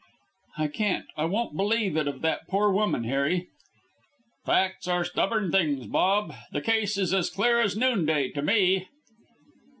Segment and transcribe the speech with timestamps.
[0.57, 3.49] "I can't I won't believe it of that poor woman, Harry."
[4.47, 6.33] "Facts are stubborn things, Bob.
[6.51, 8.87] The case is as clear as noonday to me."